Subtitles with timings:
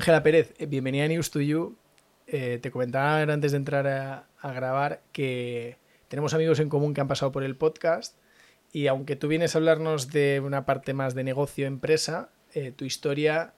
[0.00, 1.76] Ángela Pérez, eh, bienvenida a News to You.
[2.26, 5.76] Eh, te comentaba antes de entrar a, grabar que
[6.08, 8.16] tenemos amigos en común que han pasado por el podcast
[8.72, 12.86] y aunque tú vienes a hablarnos de una parte más de negocio, empresa, eh, tu
[12.86, 13.52] historia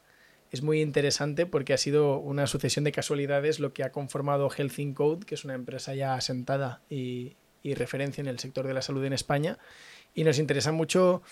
[0.51, 4.95] es muy interesante porque ha sido una sucesión de casualidades lo que ha conformado Health
[4.95, 8.83] Code, que es una empresa ya asentada y, y referencia en el sector de la
[8.83, 9.59] salud en España.
[10.13, 11.23] Y nos interesan mucho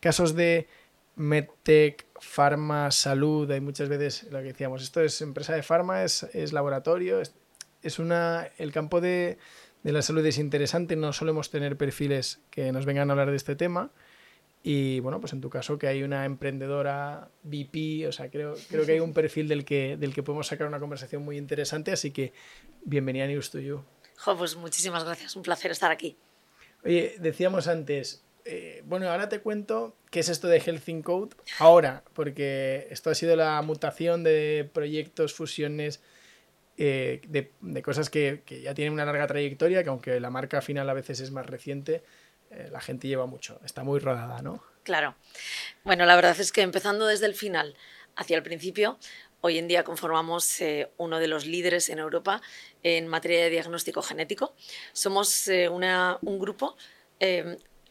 [0.00, 0.68] casos de
[1.16, 6.24] medtech, farma, salud, hay muchas veces lo que decíamos, esto es empresa de farma, es,
[6.34, 9.38] es laboratorio, es, una, el campo de,
[9.82, 13.36] de, la salud es interesante, no solemos tener perfiles que nos vengan a hablar de
[13.36, 13.90] este tema.
[14.62, 18.84] Y bueno, pues en tu caso que hay una emprendedora VP, o sea, creo, creo
[18.84, 22.10] que hay un perfil del que, del que podemos sacar una conversación muy interesante, así
[22.10, 22.32] que
[22.84, 23.84] bienvenida a News to You.
[24.36, 26.16] pues muchísimas gracias, un placer estar aquí.
[26.84, 31.36] Oye, decíamos antes, eh, bueno, ahora te cuento qué es esto de Health Code.
[31.58, 36.00] Ahora, porque esto ha sido la mutación de proyectos, fusiones,
[36.78, 40.94] eh, de, cosas que, ya tienen una larga trayectoria, que aunque la marca final a
[40.94, 42.02] veces es más reciente,
[42.50, 43.60] eh, la gente lleva mucho.
[43.66, 44.64] Está muy rodada, ¿no?
[44.82, 45.14] Claro.
[45.84, 47.76] Bueno, la verdad es que empezando desde el final
[48.16, 48.98] hacia el principio,
[49.40, 50.58] Hoy en día conformamos
[50.96, 52.42] uno de los líderes en Europa
[52.82, 54.52] en materia de diagnóstico genético.
[54.92, 56.76] Somos un grupo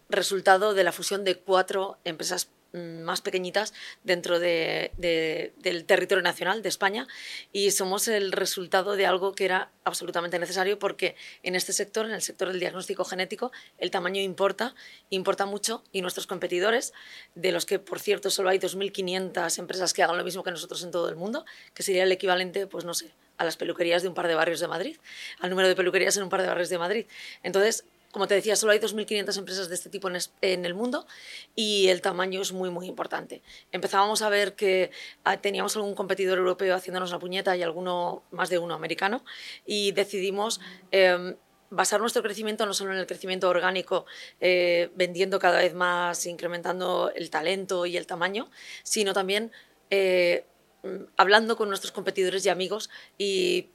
[0.09, 6.69] resultado de la fusión de cuatro empresas mm, más pequeñitas dentro del territorio nacional de
[6.69, 7.08] España
[7.52, 12.13] y somos el resultado de algo que era absolutamente necesario porque en este sector, en
[12.13, 14.75] el sector del diagnóstico genético, el tamaño importa,
[15.09, 16.94] importa mucho y nuestros competidores,
[17.35, 20.83] de los que por cierto solo hay 2.500 empresas que hagan lo mismo que nosotros
[20.83, 24.09] en todo el mundo, que sería el equivalente, pues no sé, a las peluquerías de
[24.09, 24.97] un par de barrios de Madrid,
[25.39, 27.06] al número de peluquerías en un par de barrios de Madrid.
[27.44, 27.85] Entonces,
[28.17, 30.09] como te decía, solo hay 2.500 empresas de este tipo
[30.41, 31.05] en, el mundo
[31.53, 33.44] y el tamaño es muy, muy importante.
[33.72, 34.89] Empezábamos a ver que
[35.23, 39.23] ah, teníamos algún competidor europeo haciéndonos la puñeta y alguno, más de uno americano,
[39.67, 40.59] y decidimos...
[40.91, 41.35] Em,
[41.69, 44.05] basar nuestro crecimiento no solo en el crecimiento orgánico,
[44.39, 48.49] eh, vendiendo cada vez más, incrementando el talento y el tamaño,
[48.84, 49.51] sino también
[49.89, 50.45] eh,
[51.17, 53.67] hablando con nuestros competidores y amigos y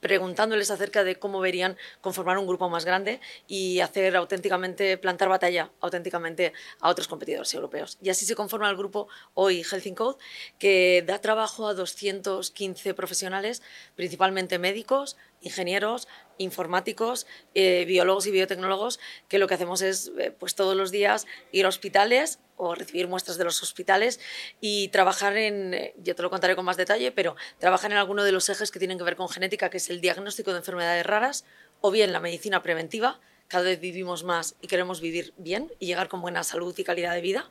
[0.00, 5.70] preguntándoles acerca de cómo verían conformar un grupo más grande y hacer auténticamente, plantar batalla
[5.80, 7.98] auténticamente a otros competidores europeos.
[8.02, 10.18] Y así se conforma el grupo hoy Health Code,
[10.58, 13.62] que da trabajo a 215 profesionales,
[13.96, 20.54] principalmente médicos, ingenieros, informáticos, eh, biólogos y biotecnólogos, que lo que hacemos es eh, pues
[20.54, 24.20] todos los días ir a hospitales o recibir muestras de los hospitales
[24.60, 28.24] y trabajar en, eh, yo te lo contaré con más detalle, pero trabajar en alguno
[28.24, 31.06] de los ejes que tienen que ver con genética, que es el diagnóstico de enfermedades
[31.06, 31.44] raras
[31.80, 36.08] o bien la medicina preventiva, cada vez vivimos más y queremos vivir bien y llegar
[36.08, 37.50] con buena salud y calidad de vida.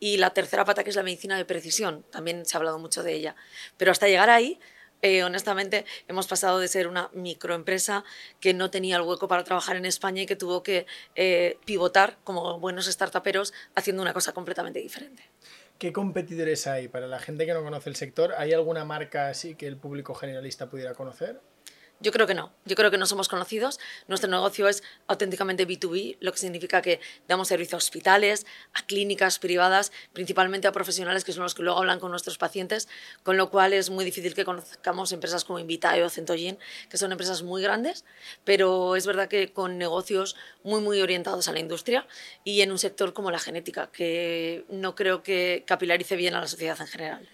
[0.00, 3.02] Y la tercera pata, que es la medicina de precisión, también se ha hablado mucho
[3.02, 3.36] de ella.
[3.76, 4.58] Pero hasta llegar ahí
[5.04, 8.04] eh, honestamente, hemos pasado de ser una microempresa
[8.40, 12.16] que no tenía el hueco para trabajar en España y que tuvo que eh, pivotar
[12.24, 15.22] como buenos startuperos haciendo una cosa completamente diferente.
[15.76, 18.32] ¿Qué competidores hay para la gente que no conoce el sector?
[18.38, 21.38] ¿Hay alguna marca así que el público generalista pudiera conocer?
[22.00, 22.52] Yo creo que no.
[22.64, 23.78] Yo creo que no somos conocidos.
[24.08, 29.38] Nuestro negocio es auténticamente B2B, lo que significa que damos servicio a hospitales, a clínicas
[29.38, 32.88] privadas, principalmente a profesionales que son los que luego hablan con nuestros pacientes,
[33.22, 36.58] con lo cual es muy difícil que conozcamos empresas como Invitae o Centogin,
[36.90, 38.04] que son empresas muy grandes,
[38.44, 42.06] pero es verdad que con negocios muy, muy orientados a la industria
[42.42, 46.48] y en un sector como la genética, que no creo que capilarice bien a la
[46.48, 47.28] sociedad en general.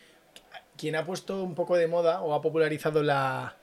[0.77, 3.57] ¿Quién ha puesto un poco de moda o ha popularizado la,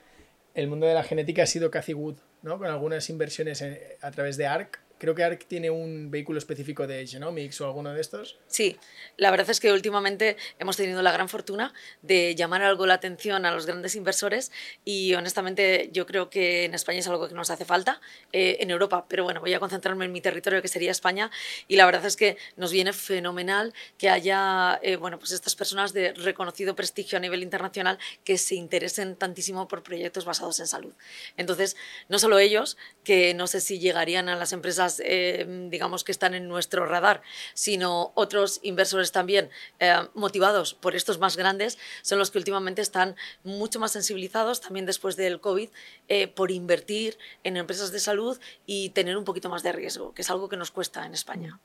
[0.58, 2.58] el mundo de la genética ha sido Cathy Wood, ¿no?
[2.58, 3.64] Con algunas inversiones
[4.02, 7.94] a través de ARC Creo que ARC tiene un vehículo específico de Genomics o alguno
[7.94, 8.38] de estos.
[8.48, 8.78] Sí,
[9.16, 13.46] la verdad es que últimamente hemos tenido la gran fortuna de llamar algo la atención
[13.46, 14.52] a los grandes inversores
[14.86, 18.02] y honestamente yo creo que en España es algo que nos hace falta,
[18.34, 21.30] eh, en Europa, pero bueno, voy a concentrarme en mi territorio que sería España
[21.68, 25.94] y la verdad es que nos viene fenomenal que haya eh, bueno, pues estas personas
[25.94, 30.94] de reconocido prestigio a nivel internacional que se interesen tantísimo por proyectos basados en salud.
[31.38, 31.76] Entonces,
[32.10, 36.34] no solo ellos, que no sé si llegarían a las empresas eh, digamos, que están
[36.34, 37.22] en nuestro radar,
[37.54, 39.50] sino otros inversores también
[39.80, 44.86] eh, motivados por estos más grandes, son los que últimamente están mucho más sensibilizados, también
[44.86, 45.70] después del COVID,
[46.08, 50.22] eh, por invertir en empresas de salud y tener un poquito más de riesgo, que
[50.22, 51.60] es algo que nos cuesta en España.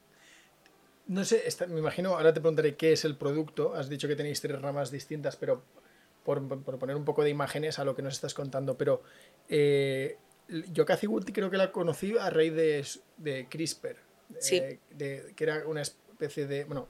[1.07, 3.75] No sé, me imagino, ahora te preguntaré qué es el producto.
[3.75, 5.63] Has dicho que tenéis tres ramas distintas, pero
[6.25, 9.03] por, poner un poco de imágenes a lo que nos estás contando, pero
[10.49, 12.87] yo Wood creo que la conocí a raíz de,
[13.17, 13.97] de CRISPR,
[14.51, 16.65] eh, que era una especie de.
[16.65, 16.89] Bueno,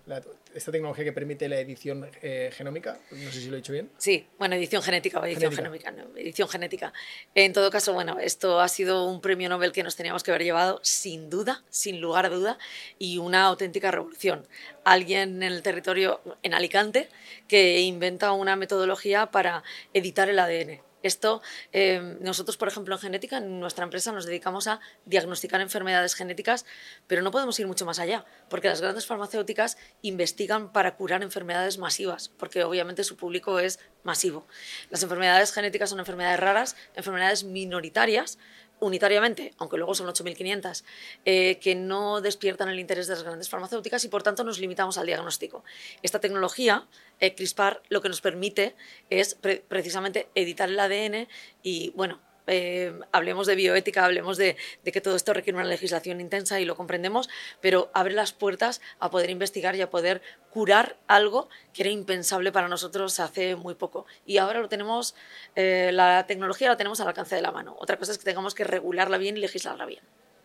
[0.54, 3.90] esta tecnología que permite la edición eh, genómica, no sé si lo he dicho bien.
[3.96, 6.93] Sí, bueno, edición genética o edición genómica, no, edición genética.
[7.34, 10.44] En todo caso, bueno, esto ha sido un premio Nobel que nos teníamos que haber
[10.44, 12.58] llevado sin duda, sin lugar a duda,
[12.98, 14.46] y una auténtica revolución.
[14.84, 17.08] Alguien en el territorio, en Alicante,
[17.48, 19.62] que inventa una metodología para
[19.94, 24.66] editar el ADN esto, eh, nosotros, por ejemplo, en genética, en nuestra empresa nos dedicamos
[24.66, 26.64] a diagnosticar enfermedades genéticas,
[27.06, 31.78] pero no podemos ir mucho más allá, porque las grandes farmacéuticas investigan para curar enfermedades
[31.78, 34.46] masivas, porque obviamente su público es masivo.
[34.90, 38.38] Las enfermedades genéticas son enfermedades raras, enfermedades minoritarias,
[38.82, 40.82] unitariamente, aunque luego son 8.500,
[41.25, 44.99] eh, que no despiertan el interés de las grandes farmacéuticas y por tanto nos limitamos
[44.99, 45.64] al diagnóstico.
[46.02, 46.87] Esta tecnología,
[47.20, 48.75] eh, CRISPR, lo que nos permite
[49.08, 49.37] es
[49.69, 51.29] precisamente editar el ADN
[51.62, 56.60] y, bueno, eh, hablemos de bioética, hablemos de, que todo esto requiere una legislación intensa
[56.60, 57.28] y lo comprendemos,
[57.60, 62.52] pero abre las puertas a poder investigar y a poder curar algo que era impensable
[62.52, 64.06] para nosotros hace muy poco.
[64.26, 65.14] Y ahora lo tenemos,
[65.54, 67.76] eh, la tecnología la tenemos al alcance de la mano.
[67.78, 70.02] Otra cosa es que tengamos que regularla bien y legislarla bien.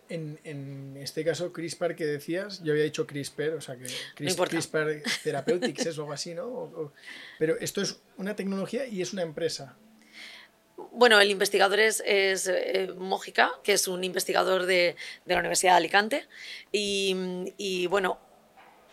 [0.09, 5.85] En, este caso, CRISPR que decías, yo había dicho CRISPR, o sea que CRISPR Therapeutics
[5.85, 6.93] es algo así, ¿no?
[7.38, 9.75] pero esto es una tecnología y es una empresa.
[10.77, 14.95] Bueno, el investigador es, es eh, Mójica, que es un investigador de,
[15.25, 16.27] de la Universidad de Alicante.
[16.71, 17.15] Y,
[17.57, 18.19] y, bueno,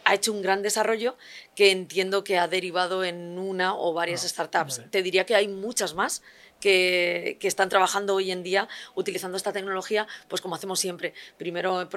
[0.04, 1.16] ha hecho un gran desarrollo
[1.54, 4.82] que entiendo que ha derivado en una o varias ah, startups.
[4.90, 6.22] Te diría que hay muchas más
[6.58, 11.12] que, que, están trabajando hoy en día utilizando esta tecnología, pues como hacemos siempre.
[11.36, 11.88] Primero,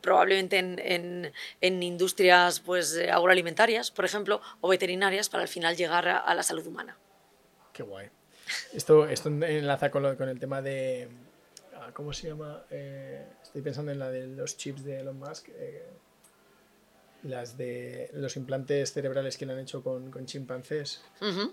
[0.00, 6.08] probablemente en, en, en, industrias pues, agroalimentarias, por ejemplo, o veterinarias, para al final llegar
[6.08, 6.96] a, a la salud humana.
[7.74, 8.10] Qué guay.
[8.72, 11.08] Esto, esto enlaza con, con el tema de.
[11.74, 12.64] Ah, ¿Cómo se llama?
[12.70, 15.48] Eh, estoy pensando en la de los chips de Elon Musk.
[15.50, 15.86] Eh,
[17.24, 21.02] las de los implantes cerebrales que le han hecho con, con chimpancés.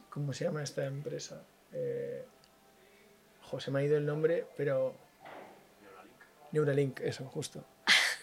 [0.09, 1.43] ¿Cómo se llama esta empresa?
[1.71, 2.25] Eh,
[3.43, 4.93] José me ha ido el nombre, pero.
[6.51, 7.63] Neuralink, eso, justo.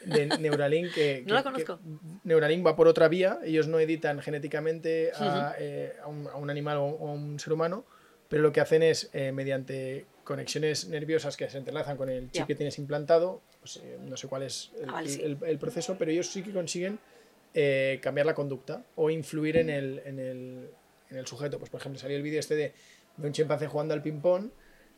[0.04, 0.92] De Neuralink.
[0.92, 1.78] Que, no la conozco.
[2.24, 3.38] Neuralink va por otra vía.
[3.42, 5.54] Ellos no editan genéticamente a,
[6.02, 7.84] a, un, a un, animal o a un ser humano,
[8.28, 12.46] pero lo que hacen es, eh, mediante conexiones nerviosas que se entrelazan con el chip
[12.46, 16.42] que tienes implantado, pues, eh, no sé cuál es ah, el, proceso, pero ellos sí
[16.42, 16.98] que consiguen
[17.54, 20.70] eh, cambiar la conducta o influir en el, en el,
[21.08, 21.58] en el sujeto.
[21.58, 22.74] Pues, por ejemplo, salió el vídeo este de,
[23.16, 24.50] de un chimpancé jugando al ping-pong,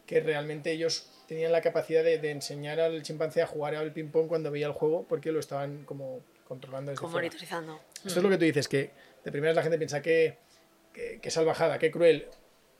[0.05, 4.27] que realmente ellos tenían la capacidad de, de, enseñar al chimpancé a jugar al ping-pong
[4.27, 7.81] cuando veía el juego, porque lo estaban como controlando desde Como monitorizando.
[8.05, 8.91] Esto es lo que tú dices, que
[9.25, 10.39] de primeras la gente piensa que,
[10.93, 12.27] que, que salvajada, que cruel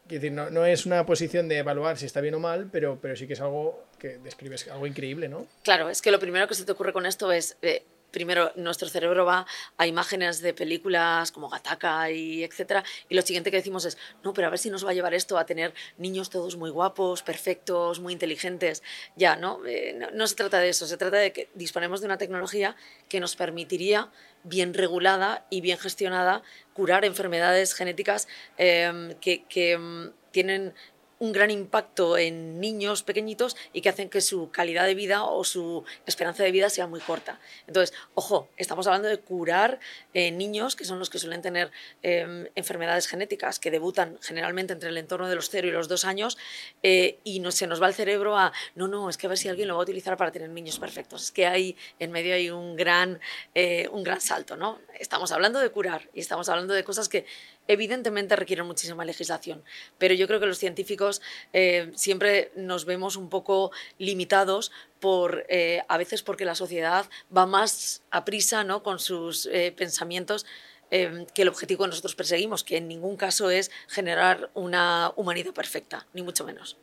[0.09, 3.27] decir, no, es una posición de evaluar si está bien o mal, pero, pero sí
[3.27, 5.47] que es algo que describes algo increíble, ¿no?
[5.63, 8.89] Claro, es que lo primero que se te ocurre con esto es, eh, primero, nuestro
[8.89, 9.47] cerebro va
[9.77, 14.33] a imágenes de películas como Gataka y etcétera, y lo siguiente que decimos es, no,
[14.33, 17.23] pero a ver si nos va a llevar esto a tener niños todos muy guapos,
[17.23, 18.83] perfectos, muy inteligentes.
[19.17, 19.65] Ya, ¿no?
[19.67, 22.77] Eh, no, se trata de eso, se trata de que disponemos de una tecnología
[23.09, 24.11] que nos permitiría
[24.43, 26.43] bien regulada y bien gestionada
[26.73, 28.27] curar enfermedades genéticas
[28.59, 30.75] eh, que, que mm, tienen
[31.21, 35.45] un gran impacto en niños pequeñitos y que hacen que su calidad de vida o
[35.45, 37.39] su esperanza de vida sea muy corta.
[37.67, 39.79] Entonces, ojo, estamos hablando de curar
[40.15, 41.71] eh, niños que son los que suelen tener
[42.03, 46.05] eh, enfermedades genéticas que debutan generalmente entre el entorno de los 0 y los 2
[46.07, 46.39] años
[46.83, 49.39] eh, y no, se nos va el cerebro a, no, no, es que a ver
[49.39, 51.25] si alguien lo va a utilizar para tener niños perfectos.
[51.25, 53.21] Es que hay, en medio hay un gran,
[53.55, 54.81] eh, un gran salto, ¿no?
[54.99, 57.27] Estamos hablando de curar y estamos hablando de cosas que
[57.69, 59.63] evidentemente requieren muchísima legislación,
[59.99, 65.83] pero yo creo que los científicos eh, siempre nos vemos un poco limitados por, eh,
[65.89, 68.83] a veces porque la sociedad va más a prisa ¿no?
[68.83, 70.47] con sus eh, pensamientos
[70.91, 76.09] que el objetivo que nosotros perseguimos, que en ningún caso es generar una humanidad perfecta,
[76.15, 76.79] ni mucho menos.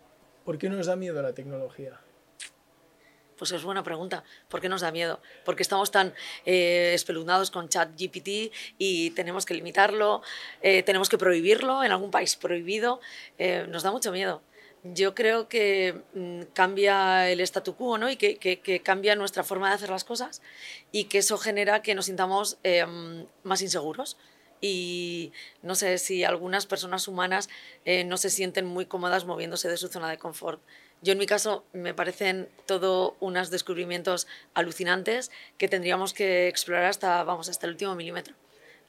[0.45, 1.99] ¿Por qué nos da miedo la tecnología?
[3.37, 4.23] Pues es buena pregunta.
[4.49, 5.19] ¿Por qué nos da miedo?
[5.45, 6.13] Porque estamos tan
[6.45, 10.21] eh, espeluznados con ChatGPT y tenemos que limitarlo,
[10.61, 12.99] eh, tenemos que prohibirlo en algún país prohibido.
[13.37, 14.41] Eh, nos da mucho miedo.
[14.83, 18.09] Yo creo que mmm, cambia el statu quo ¿no?
[18.09, 20.41] y que, cambia nuestra forma de hacer las cosas
[20.91, 22.85] y que eso genera que nos sintamos eh,
[23.43, 24.17] más inseguros.
[24.59, 27.47] Y no sé si algunas personas humanas
[27.85, 30.61] eh, no se sienten muy cómodas moviéndose de su zona de confort.
[31.01, 37.23] Yo en mi caso me parecen todo unos descubrimientos alucinantes que tendríamos que explorar hasta,
[37.23, 38.35] vamos, hasta el último milímetro.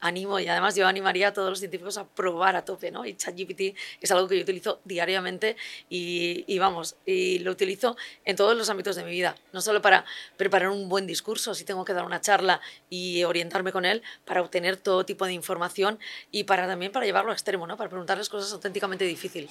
[0.00, 3.04] animo y además yo animaría a todos los científicos a probar a tope, ¿no?
[3.04, 5.56] Y ChatGPT es algo que yo utilizo diariamente
[5.90, 9.82] y, y, vamos, y lo utilizo en todos los ámbitos de mi vida, no solo
[9.82, 10.04] para
[10.36, 14.40] preparar un buen discurso, si tengo que dar una charla y orientarme con él, para
[14.42, 15.98] obtener todo tipo de información
[16.30, 17.76] y para también para llevarlo a extremo, ¿no?
[17.76, 19.48] Para preguntarles cosas auténticamente difícil,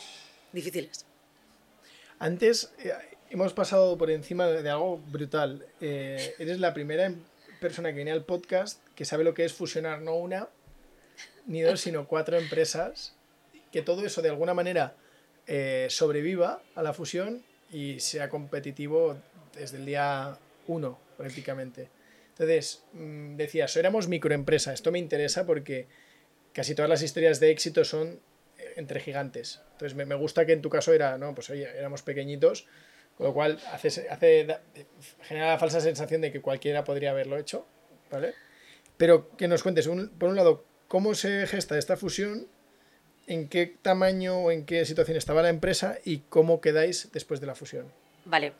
[0.53, 1.05] difíciles.
[2.19, 2.93] Antes eh,
[3.29, 5.65] hemos pasado por encima de algo brutal.
[5.81, 7.13] Eh, eres la primera
[7.59, 10.49] persona que viene al podcast que sabe lo que es fusionar no una
[11.45, 13.15] ni dos, sino cuatro empresas.
[13.71, 14.95] Que todo eso de alguna manera
[15.45, 19.17] eh, sobreviva a la fusión y sea competitivo
[19.53, 21.89] desde el día uno, prácticamente.
[22.29, 24.73] Entonces, mm, decías, éramos microempresa.
[24.73, 25.87] Esto me interesa porque
[26.53, 28.19] casi todas las historias de éxito son
[28.75, 29.61] entre gigantes.
[29.73, 32.67] Entonces, me, me gusta que en tu caso era, no, pues oye, éramos pequeñitos,
[33.17, 34.47] con lo cual hace, hace,
[35.23, 37.65] genera la falsa sensación de que cualquiera podría haberlo hecho,
[38.11, 38.33] ¿vale?
[38.97, 39.87] Pero que nos cuentes,
[40.17, 42.47] por un lado, cómo se gesta esta fusión,
[43.27, 47.47] en qué tamaño o en qué situación estaba la empresa y cómo quedáis después de
[47.47, 47.91] la fusión.
[48.25, 48.53] Vale.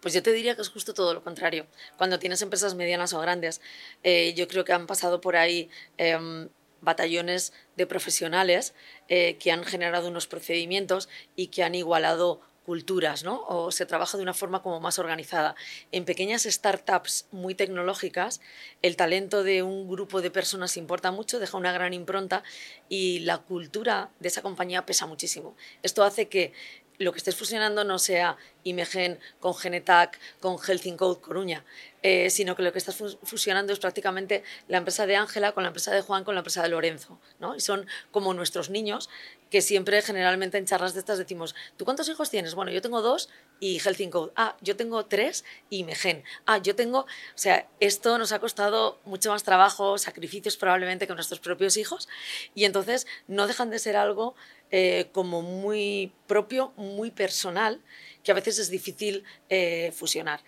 [0.00, 1.66] Pues yo te diría que es justo todo lo contrario.
[1.98, 3.60] Cuando tienes empresas medianas o grandes,
[4.02, 6.48] eh, yo creo que han pasado por ahí em,
[6.80, 8.74] batallones de profesionales
[9.08, 13.44] eh, que han generado unos procedimientos y que han igualado culturas, ¿no?
[13.48, 15.56] O se trabaja de una forma como más organizada.
[15.92, 18.40] En pequeñas startups muy tecnológicas,
[18.82, 22.44] el talento de un grupo de personas importa mucho, deja una gran impronta
[22.88, 25.56] y la cultura de esa compañía pesa muchísimo.
[25.82, 26.52] Esto hace que
[27.00, 31.64] lo que estés fusionando no sea Imegen con Genetac, con Health Code Coruña,
[32.02, 35.68] eh, sino que lo que estás fusionando es prácticamente la empresa de Ángela con la
[35.68, 37.18] empresa de Juan con la empresa de Lorenzo.
[37.38, 37.56] ¿no?
[37.56, 39.08] Y son como nuestros niños
[39.48, 42.54] que siempre generalmente en charlas de estas decimos, ¿tú cuántos hijos tienes?
[42.54, 43.30] Bueno, yo tengo dos
[43.60, 44.32] y Health.
[44.36, 46.22] Ah, yo tengo tres y Imegen.
[46.44, 47.00] Ah, yo tengo...
[47.00, 52.08] O sea, esto nos ha costado mucho más trabajo, sacrificios probablemente que nuestros propios hijos
[52.54, 54.34] y entonces no dejan de ser algo
[54.70, 57.80] eh, como muy propio, muy personal,
[58.22, 60.40] que a veces es difícil eh, fusionar.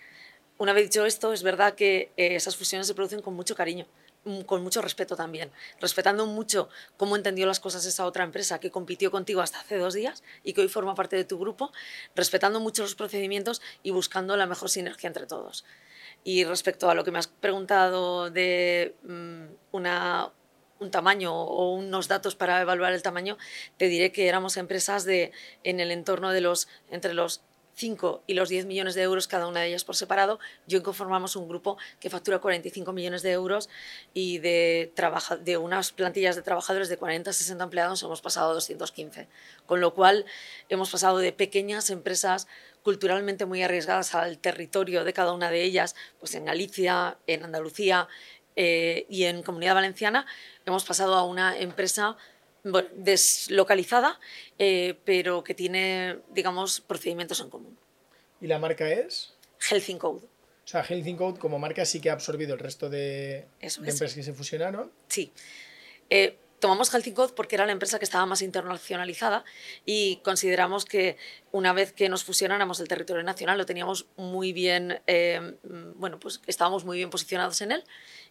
[0.57, 3.85] Una vez dicho esto, es verdad que eh, esas fusiones se producen con mucho cariño,
[4.23, 5.51] mm, con mucho respeto también,
[5.81, 9.93] respetando mucho cómo entendió las cosas esa otra empresa que compitió contigo hasta hace dos
[9.93, 11.71] días y que hoy forma parte de tu grupo,
[12.15, 15.65] respetando mucho los procedimientos y buscando la mejor sinergia entre todos.
[16.23, 20.31] Y respecto a lo que me has preguntado de mm, una,
[20.79, 23.37] un tamaño o unos datos para evaluar el tamaño,
[23.77, 25.31] te diré que éramos empresas de,
[25.63, 27.41] en el entorno de los, entre los
[27.75, 30.39] 5 y los 10 millones de euros cada una de ellas por separado.
[30.67, 33.69] Yo conformamos un grupo que factura 45 millones de euros
[34.13, 38.51] y de, trabaja, de unas plantillas de trabajadores de 40 a 60 empleados hemos pasado
[38.51, 39.27] a 215.
[39.65, 40.25] Con lo cual
[40.69, 42.47] hemos pasado de pequeñas empresas
[42.83, 48.09] culturalmente muy arriesgadas al territorio de cada una de ellas, pues en Galicia, en Andalucía,
[48.55, 50.25] eh, y en Comunidad Valenciana
[50.65, 52.17] hemos pasado a una empresa
[52.95, 54.19] deslocalizada,
[54.57, 57.77] eh, pero que tiene, digamos, procedimientos en común.
[58.39, 59.33] ¿Y la marca es?
[59.69, 60.25] Healthing Code.
[60.25, 64.23] O sea, Healthing Code como marca sí que ha absorbido el resto de, empresas que
[64.23, 64.91] se fusionaron.
[65.09, 65.33] Sí.
[66.09, 69.43] Eh, tomamos Healthy porque era la empresa que estaba más internacionalizada
[69.85, 71.17] y consideramos que
[71.51, 75.57] una vez que nos fusionáramos el territorio nacional lo teníamos muy bien, eh,
[75.95, 77.83] bueno, pues estábamos muy bien posicionados en él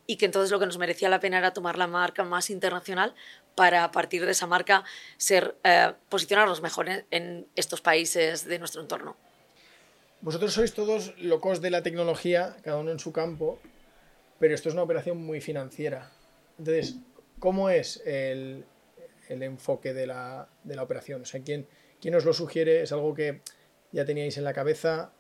[0.07, 3.15] y que entonces lo que nos merecía la pena era tomar la marca más internacional
[3.55, 4.83] para a partir de esa marca
[5.19, 9.15] ser, eh, posicionarnos mejor en, estos países de nuestro entorno.
[10.23, 13.61] Vosotros sois todos locos de la tecnología, cada uno en su campo,
[14.39, 16.11] pero esto es una operación muy financiera.
[16.59, 16.97] Entonces,
[17.43, 18.65] ¿Cómo es el,
[19.29, 21.23] enfoque de la, operación?
[21.23, 21.67] O sea, ¿quién,
[22.01, 22.83] ¿quién os lo sugiere?
[22.83, 23.41] ¿Es algo que
[23.91, 25.13] ya teníais en la cabeza?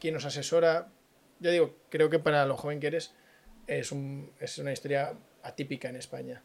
[0.00, 0.88] ¿Quién os asesora?
[1.38, 3.12] Yo digo, creo que para lo joven que eres
[3.66, 3.92] es,
[4.40, 6.42] es una historia atípica en España.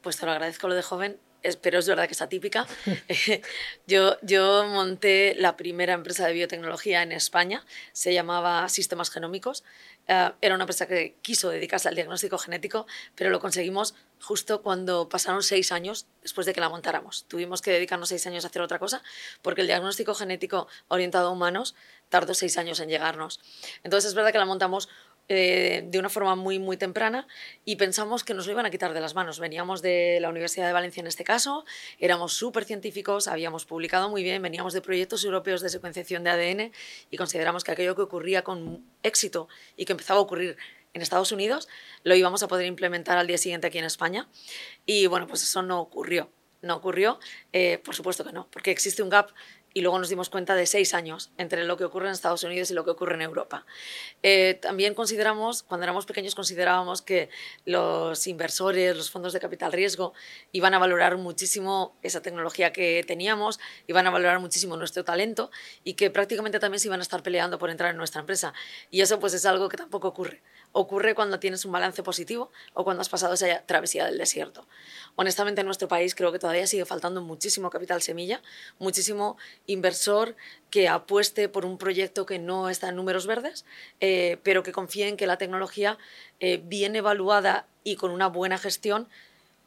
[0.00, 1.20] Pues te lo agradezco lo de joven
[1.60, 2.66] pero es verdad que es atípica.
[3.86, 9.64] yo, yo monté la primera empresa de biotecnología en España, se llamaba Sistemas Genómicos.
[10.06, 15.08] Eh, era una empresa que quiso dedicarse al diagnóstico genético, pero lo conseguimos justo cuando
[15.08, 17.24] pasaron seis años después de que la montáramos.
[17.28, 19.02] Tuvimos que dedicarnos seis años a hacer otra cosa,
[19.42, 21.74] porque el diagnóstico genético orientado a humanos
[22.08, 23.40] tardó seis años en llegarnos.
[23.82, 24.88] Entonces es verdad que la montamos
[25.28, 27.26] eh, de una forma muy, muy temprana
[27.64, 29.40] y pensamos que nos lo iban a quitar de las manos.
[29.40, 31.64] Veníamos de la Universidad de Valencia en este caso,
[31.98, 36.72] éramos súper científicos, habíamos publicado muy bien, veníamos de proyectos europeos de secuenciación de ADN
[37.10, 40.56] y consideramos que aquello que ocurría con éxito y que empezaba a ocurrir
[40.92, 41.68] en Estados Unidos
[42.02, 44.28] lo íbamos a poder implementar al día siguiente aquí en España.
[44.86, 46.30] Y bueno, pues eso no ocurrió.
[46.62, 47.20] No ocurrió,
[47.52, 49.30] eh, por supuesto que no, porque existe un gap
[49.74, 52.70] y luego nos dimos cuenta de seis años entre lo que ocurre en Estados Unidos
[52.70, 53.66] y lo que ocurre en Europa.
[54.22, 57.28] Eh, también consideramos, cuando éramos pequeños, considerábamos que
[57.64, 60.14] los inversores, los fondos de capital riesgo,
[60.52, 65.50] iban a valorar muchísimo esa tecnología que teníamos, iban a valorar muchísimo nuestro talento
[65.82, 68.54] y que prácticamente también se iban a estar peleando por entrar en nuestra empresa.
[68.92, 70.40] Y eso pues es algo que tampoco ocurre.
[70.76, 74.66] Ocurre cuando tienes un balance positivo o cuando has pasado esa travesía del desierto.
[75.14, 78.42] Honestamente, en nuestro país creo que todavía sigue faltando muchísimo capital semilla,
[78.80, 80.34] muchísimo inversor
[80.70, 83.64] que apueste por un proyecto que no está en números verdes,
[84.00, 85.96] eh, pero que confíe en que la tecnología
[86.40, 89.08] eh, bien evaluada y con una buena gestión,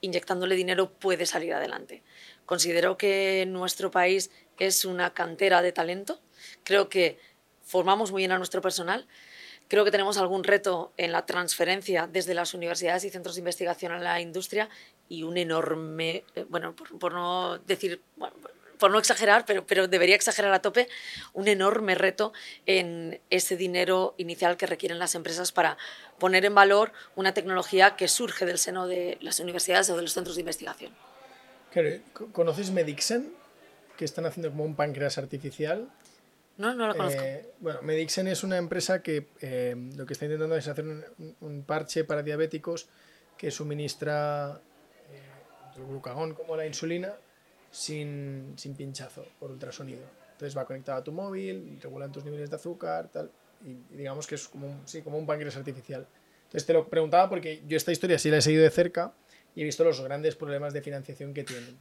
[0.02, 2.04] inyectándole dinero, puede salir adelante.
[2.46, 6.20] Considero que nuestro país es una cantera de talento.
[6.66, 7.18] Creo que
[7.64, 9.08] formamos muy bien a nuestro personal.
[9.68, 13.92] Creo que tenemos algún reto en la transferencia desde las universidades y centros de investigación
[13.92, 14.70] a la industria
[15.10, 18.02] y un enorme, eh, bueno, por, no decir,
[18.78, 20.88] por no exagerar, pero, debería exagerar a tope,
[21.34, 22.32] un enorme reto
[22.66, 25.78] en ese dinero inicial que requieren las empresas para
[26.18, 30.14] poner en valor una tecnología que surge del seno de las universidades o de los
[30.14, 30.94] centros de investigación.
[32.32, 33.34] ¿Conoces Medixen?
[33.98, 35.90] Que están haciendo como un páncreas artificial.
[36.58, 37.22] No, no lo conozco.
[37.22, 40.86] Eh, bueno, Medixen es una empresa que eh, lo que está intentando es hacer
[41.40, 42.90] un, parche para diabéticos
[43.38, 44.60] que suministra
[45.12, 47.14] eh, el glucagón como la insulina
[47.70, 50.02] sin, sin pinchazo por ultrasonido.
[50.32, 53.32] Entonces va conectado a tu móvil, regulan tus niveles de azúcar, tal,
[53.64, 56.08] y, digamos que es como un, sí, como un páncreas artificial.
[56.46, 59.14] Entonces te lo preguntaba porque yo esta historia sí la he seguido de cerca
[59.54, 61.78] y he visto los grandes problemas de financiación que tienen.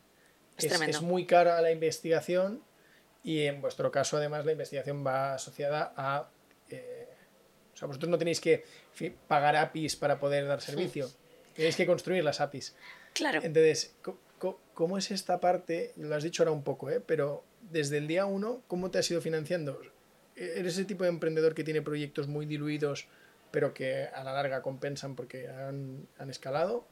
[0.59, 2.62] Es, es, muy cara la investigación
[3.26, 6.30] y en vuestro caso además la investigación va asociada a...
[6.71, 7.09] Eh,
[7.75, 8.64] o sea, vosotros no tenéis que
[9.28, 11.11] pagar APIs para poder dar servicio,
[11.54, 12.75] tenéis que construir las APIs.
[13.12, 13.40] Claro.
[13.42, 13.95] Entonces,
[14.38, 15.95] ¿Cómo es esta parte?
[15.97, 17.00] Lo has dicho ahora un poco, ¿eh?
[17.04, 19.80] pero desde el día uno, ¿cómo te has ido financiando?
[20.37, 23.09] ¿Eres ese tipo de emprendedor que tiene proyectos muy diluidos,
[23.50, 26.87] pero que a la larga compensan porque han, han escalado?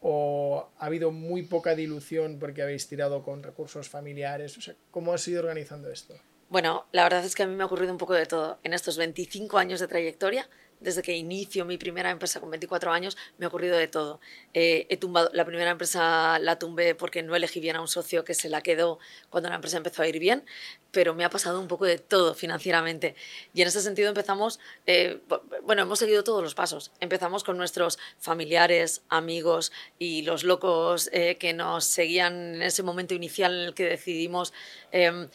[0.00, 4.56] ¿O ha habido muy poca dilución porque habéis tirado con recursos familiares?
[4.56, 6.14] O sea, ¿cómo has ido organizando esto?
[6.48, 8.58] Bueno, la verdad es que a mí me ha ocurrido un poco de todo.
[8.64, 10.48] En estos 25 años de trayectoria,
[10.80, 14.20] desde que inicio mi primera empresa con 24 años, me ha ocurrido de todo.
[14.54, 18.24] Eh, he tumbado, la primera empresa la tumbé porque no elegí bien a un socio
[18.24, 20.44] que se la quedó cuando la empresa empezó a ir bien,
[20.90, 23.14] pero me ha pasado un poco de todo financieramente.
[23.54, 25.20] Y en ese sentido empezamos, eh,
[25.62, 26.92] bueno, hemos seguido todos los pasos.
[27.00, 33.14] Empezamos con nuestros familiares, amigos y los locos eh, que nos seguían en ese momento
[33.14, 34.52] inicial en el que decidimos
[34.92, 35.28] em,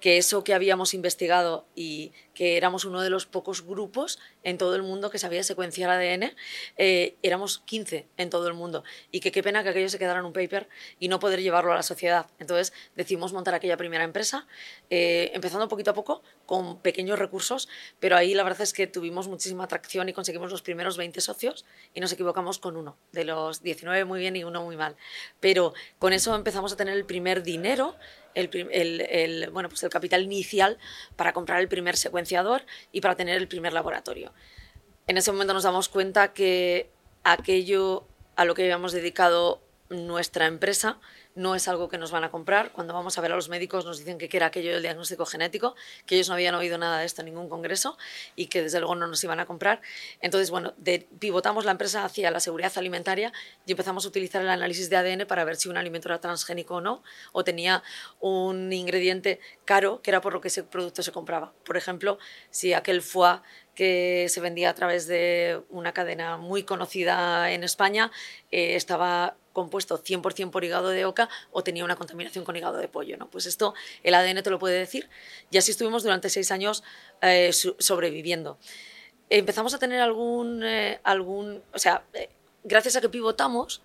[0.00, 4.74] que eso que habíamos investigado y que éramos uno de los pocos grupos en todo
[4.74, 6.34] el mundo que sabía secuenciar ADN,
[6.76, 8.84] eh, éramos 15 en todo el mundo.
[9.10, 10.68] Y que qué pena que aquello se quedara en un paper
[10.98, 12.26] y no poder llevarlo a la sociedad.
[12.38, 14.46] Entonces decidimos montar aquella primera empresa,
[14.90, 17.68] eh, empezando poquito a poco, con pequeños recursos,
[18.00, 21.64] pero ahí la verdad es que tuvimos muchísima atracción y conseguimos los primeros 20 socios
[21.94, 24.96] y nos equivocamos con uno, de los 19 muy bien y uno muy mal.
[25.40, 27.96] Pero con eso empezamos a tener el primer dinero
[28.34, 30.78] el, bueno, pues el capital inicial
[31.16, 31.96] para comprar el primer
[32.92, 34.32] y para tener el primer laboratorio.
[35.06, 36.90] En ese momento nos damos cuenta que
[37.24, 38.06] aquello
[38.36, 40.98] a lo que habíamos dedicado nuestra empresa
[41.34, 42.72] no es algo que nos van a comprar.
[42.72, 45.74] Cuando vamos a ver a los médicos nos dicen que era aquello del diagnóstico genético,
[46.06, 47.96] que ellos no habían oído nada de esto en ningún congreso
[48.36, 49.80] y que desde luego no nos iban a comprar.
[50.20, 50.74] Entonces, bueno,
[51.18, 53.32] pivotamos la empresa hacia la seguridad alimentaria
[53.66, 56.76] y empezamos a utilizar el análisis de ADN para ver si un alimento era transgénico
[56.76, 57.82] o no, o tenía
[58.20, 61.52] un ingrediente caro que era por lo que ese producto se compraba.
[61.64, 62.18] Por ejemplo,
[62.50, 63.40] si aquel foie
[63.74, 68.12] que se vendía a través de una cadena muy conocida en España
[68.50, 72.88] eh, estaba compuesto 100% por hígado de oca o tenía una contaminación con hígado de
[72.88, 73.16] pollo.
[73.16, 73.30] ¿no?
[73.30, 75.08] Pues esto el ADN te lo puede decir.
[75.50, 76.84] Y así estuvimos durante seis años
[77.22, 78.58] eh, sobreviviendo.
[79.30, 82.28] Empezamos a tener algún, eh, algún, o sea, eh,
[82.64, 83.80] gracias a que pivotamos,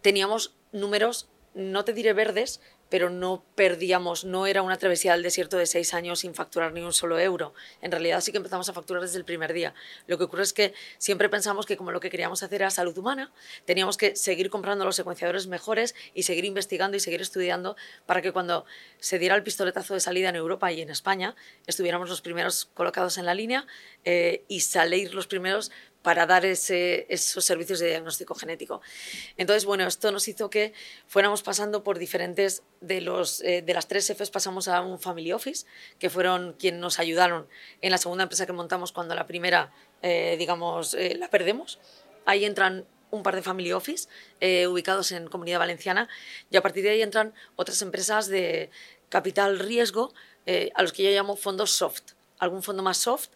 [0.00, 5.56] teníamos números, no te diré verdes, pero no perdíamos, no era una travesía del desierto
[5.56, 7.54] de seis años sin facturar ni un solo euro.
[7.80, 9.72] En realidad sí que empezamos a facturar desde el primer día.
[10.06, 12.96] Lo que ocurre es que siempre pensamos que como lo que queríamos hacer era salud
[12.98, 13.32] humana,
[13.64, 17.76] teníamos que seguir comprando los secuenciadores mejores y seguir investigando y seguir estudiando
[18.06, 18.66] para que cuando
[18.98, 23.18] se diera el pistoletazo de salida en Europa y en España, estuviéramos los primeros colocados
[23.18, 23.66] en la línea
[24.04, 25.70] eh, y salir los primeros
[26.02, 28.80] para dar esos servicios de diagnóstico genético.
[29.36, 30.72] Entonces, bueno, esto nos hizo que
[31.06, 35.32] fuéramos pasando por diferentes, de, los, eh, de las tres Fs pasamos a un Family
[35.32, 35.66] Office,
[35.98, 37.46] que fueron quienes nos ayudaron
[37.82, 41.78] en la segunda empresa que montamos cuando la primera, eh, digamos, eh, la perdemos.
[42.24, 44.08] Ahí entran un par de Family Office
[44.68, 46.08] ubicados en Comunidad Valenciana
[46.48, 48.70] y a partir de ahí entran otras empresas de
[49.08, 50.14] capital riesgo
[50.74, 53.30] a los que yo llamo fondos soft, algún fondo más soft,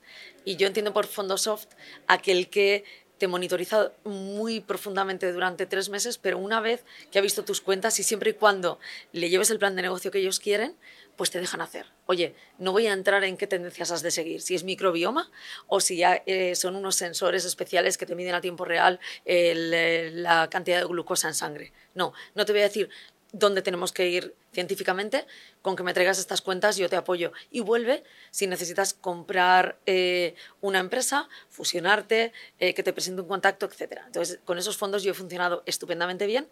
[0.45, 1.69] y yo entiendo por fondo soft
[2.07, 2.85] aquel que
[3.19, 7.99] te monitoriza muy profundamente durante tres meses, pero una vez que ha visto tus cuentas
[8.01, 8.79] y siempre y cuando
[9.13, 10.77] le lleves el plan de negocio que ellos quieren,
[11.17, 11.87] pues te dejan hacer.
[12.07, 15.31] Oye, no voy a entrar en qué tendencias has de seguir, si es microbioma
[15.69, 20.11] o si ya eh, son unos sensores especiales que te miden a tiempo real eh,
[20.13, 21.73] la cantidad de glucosa en sangre.
[21.95, 22.91] No, no te voy a decir
[23.35, 25.27] dónde tenemos que ir científicamente,
[25.61, 27.33] con que me traigas estas cuentas yo te apoyo.
[27.51, 34.01] Y vuelve si necesitas comprar eh, una empresa, fusionarte, que te presente un contacto, etc.
[34.07, 36.49] Entonces, con esos fondos yo he funcionado estupendamente bien.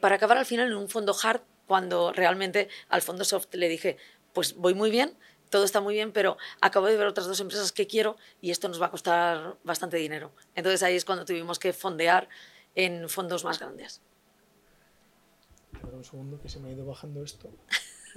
[0.00, 3.96] para acabar al final en un fondo hard cuando realmente al fondo soft le dije,
[4.32, 5.16] pues voy muy bien,
[5.50, 8.68] todo está muy bien, pero acabo de ver otras dos empresas que quiero y esto
[8.68, 10.32] nos va a costar bastante dinero.
[10.54, 12.28] Entonces ahí es cuando tuvimos que fondear
[12.74, 14.00] en fondos más grandes.
[16.00, 17.50] Un segundo que se me ha ido bajando esto.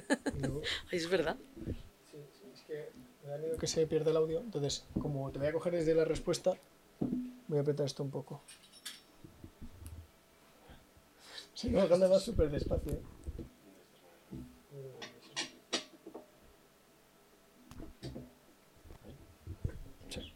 [0.92, 1.38] es verdad.
[2.12, 2.18] Sí,
[2.54, 2.92] es que
[3.24, 4.40] me da miedo que se pierda el audio.
[4.40, 6.54] Entonces, como te voy a coger desde la respuesta,
[7.48, 8.42] voy a apretar esto un poco.
[11.54, 12.94] Sí, no, anda va súper despacio.
[12.94, 13.02] ¿eh?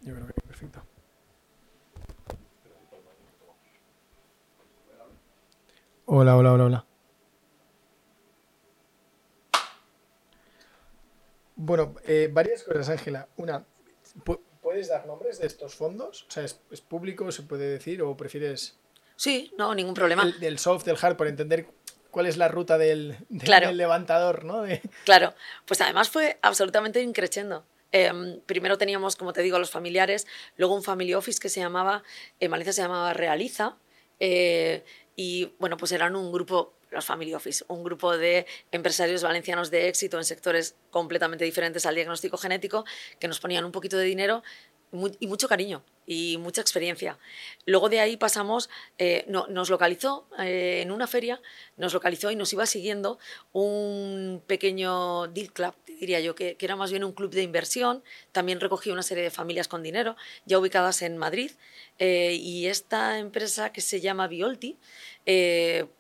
[0.02, 0.82] Yo creo que perfecto.
[6.06, 6.87] Hola, hola, hola, hola.
[11.68, 13.28] Bueno, eh, varias cosas, Ángela.
[13.36, 13.66] Una,
[14.62, 16.24] ¿puedes dar nombres de estos fondos?
[16.30, 18.80] O sea, ¿es, público, se puede decir, o prefieres...?
[19.18, 20.24] Sí, no, ningún problema.
[20.40, 21.68] del soft, del hard, por entender
[22.10, 23.18] cuál es la ruta del,
[23.74, 24.64] levantador, ¿no?
[25.04, 25.34] Claro,
[25.66, 27.66] pues además fue absolutamente increchendo.
[27.92, 30.26] Em, primero teníamos, como te digo, los familiares,
[30.56, 32.02] luego un family office que se llamaba,
[32.40, 33.76] en Valencia se llamaba Realiza,
[34.22, 34.86] eh,
[35.18, 39.88] y bueno, pues eran un grupo, los family office, un grupo de empresarios valencianos de
[39.88, 42.86] éxito en sectores completamente diferentes al diagnóstico genético,
[43.20, 44.44] que nos ponían un poquito de dinero
[45.20, 47.20] y mucho cariño y mucha experiencia.
[47.66, 51.42] Luego de ahí pasamos, eh, nos localizó eh, en una feria,
[51.76, 53.20] nos localizó y nos iba siguiendo
[53.52, 58.04] un pequeño deal club, diría yo, que, que era más bien un club de inversión.
[58.32, 61.52] También recogí una serie de familias con dinero, ya ubicadas en Madrid.
[62.00, 64.78] Eh, y esta empresa que se llama Biolti,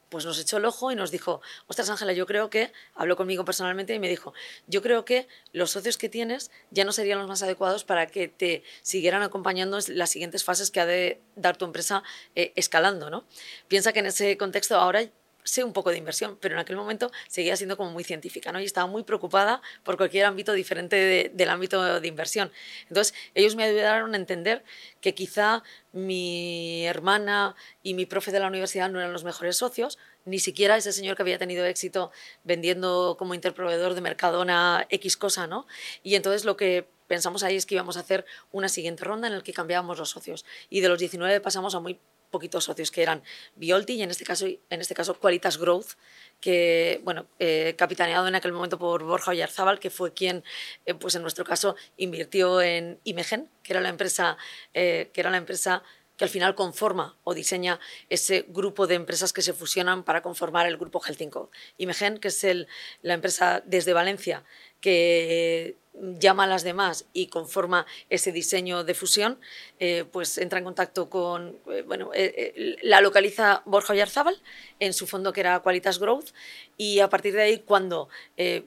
[0.09, 3.45] pues nos echó el ojo y nos dijo, ostras Ángela, yo creo que, habló conmigo
[3.45, 4.33] personalmente y me dijo,
[4.67, 8.27] yo creo que los socios que tienes ya no serían los más adecuados para que
[8.27, 12.03] te siguieran acompañando en las siguientes fases que ha de dar tu empresa
[12.35, 13.09] eh, escalando.
[13.09, 13.25] ¿no?
[13.67, 15.01] Piensa que en ese contexto ahora
[15.47, 18.59] sé un poco de inversión, pero en aquel momento seguía siendo como muy científica, ¿no?
[18.59, 22.51] Y estaba muy preocupada por cualquier ámbito diferente del ámbito de inversión.
[22.89, 24.63] Entonces, ellos me ayudaron a entender
[25.01, 29.97] que quizá mi hermana y mi profe de la universidad no eran los mejores socios,
[30.25, 32.11] ni siquiera ese señor que había tenido éxito
[32.43, 35.65] vendiendo como interproveedor de Mercadona X cosa, ¿no?
[36.03, 39.35] Y entonces lo que pensamos ahí es que íbamos a hacer una siguiente ronda en
[39.35, 40.45] la que cambiábamos los socios.
[40.69, 43.23] Y de los 19 pasamos a muy poquitos socios que eran
[43.55, 45.91] Biolti y en este caso, en este caso Qualitas Growth,
[46.39, 50.43] que, bueno, eh, capitaneado en aquel momento por Borja Oyarzábal, que fue quien,
[50.85, 54.37] eh, pues en nuestro caso, invirtió en Imegen, que era la empresa,
[54.73, 55.83] eh, que era la empresa
[56.17, 60.65] que al final conforma o diseña ese grupo de empresas que se fusionan para conformar
[60.65, 61.51] el grupo Heltinco.
[61.77, 62.67] Imegen, que es el,
[63.03, 64.43] la empresa desde Valencia
[64.81, 65.77] que
[66.19, 69.39] llama a las demás y conforma ese diseño de fusión,
[69.79, 74.39] eh, pues entra en contacto con, eh, bueno, eh, la localiza Borja Oyarzábal
[74.79, 76.29] en su fondo que era Qualitas Growth
[76.77, 78.09] y a partir de ahí cuando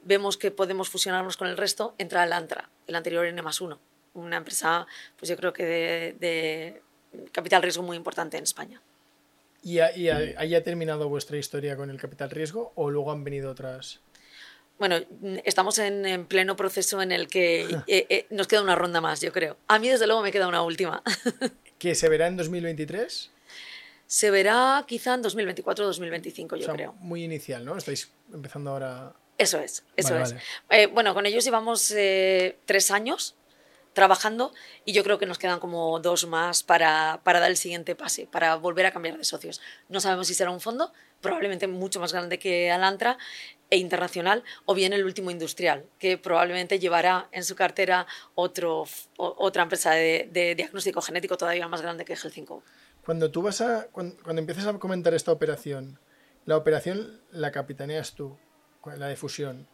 [0.03, 3.79] vemos que podemos fusionarnos con el resto, entra el ANTRA, el anterior N más 1,
[4.15, 4.85] una empresa,
[5.17, 5.65] pues yo creo que
[6.19, 6.81] de,
[7.31, 8.81] capital riesgo muy importante en España.
[9.63, 14.01] ¿Y, ahí ha terminado vuestra historia con el capital riesgo o luego han venido otras?
[14.81, 14.95] Bueno,
[15.45, 19.31] estamos en, pleno proceso en el que eh, eh, nos queda una ronda más, yo
[19.31, 19.55] creo.
[19.67, 21.03] A mí, desde luego, me queda una última.
[21.77, 23.29] ¿Que se verá en 2023?
[24.07, 26.93] Se verá quizá en 2024 o 2025, yo creo.
[26.93, 27.77] Muy inicial, ¿no?
[27.77, 29.13] Estáis empezando ahora.
[29.37, 30.33] Eso es, eso es.
[30.71, 31.93] Eh, bueno, con ellos llevamos
[32.65, 33.35] tres años
[33.93, 34.53] trabajando
[34.85, 38.25] y yo creo que nos quedan como dos más para, para, dar el siguiente pase,
[38.25, 39.61] para volver a cambiar de socios.
[39.89, 43.17] No sabemos si será un fondo, probablemente mucho más grande que Alantra,
[43.71, 48.05] e internacional, o bien el último industrial, que probablemente llevará en su cartera
[48.35, 48.83] otro,
[49.17, 52.61] otra empresa de, diagnóstico genético todavía más grande que Gel5.
[53.03, 55.99] Cuando tú vas a, cuando, empiezas a comentar esta operación,
[56.45, 58.37] la operación la capitaneas tú,
[58.97, 59.67] la de fusión.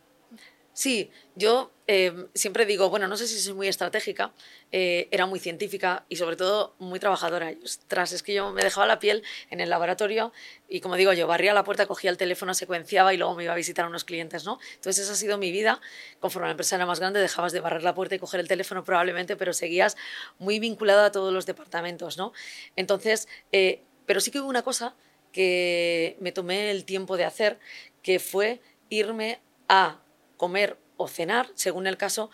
[0.77, 4.31] Sí, yo eh, siempre digo, bueno, no sé si soy muy estratégica,
[4.71, 7.51] eh, era muy científica y sobre todo muy trabajadora.
[7.63, 10.31] Ostras, es que yo me dejaba la piel en el laboratorio
[10.69, 13.53] y como digo yo, barría la puerta, cogía el teléfono, secuenciaba y luego me iba
[13.53, 14.59] a visitar a unos clientes, ¿no?
[14.75, 15.81] Entonces esa ha sido mi vida.
[16.19, 18.83] Conforme la empresa era más grande, dejabas de barrer la puerta y coger el teléfono
[18.83, 19.97] probablemente, pero seguías
[20.37, 22.33] muy vinculada a todos los departamentos, ¿no?
[22.75, 24.93] Entonces, eh, pero sí que hubo una cosa
[25.31, 27.57] que me tomé el tiempo de hacer,
[28.03, 30.01] que fue irme a
[30.37, 32.29] comer o cenar, según el caso,